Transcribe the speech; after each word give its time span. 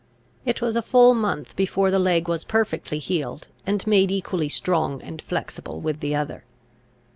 It 0.47 0.61
was 0.63 0.75
a 0.75 0.81
full 0.81 1.13
month 1.13 1.55
before 1.55 1.91
the 1.91 1.99
leg 1.99 2.27
was 2.27 2.43
perfectly 2.43 2.97
healed, 2.97 3.49
and 3.67 3.85
made 3.85 4.09
equally 4.09 4.49
strong 4.49 4.99
and 5.03 5.21
flexible 5.21 5.79
with 5.79 5.99
the 5.99 6.15
other. 6.15 6.43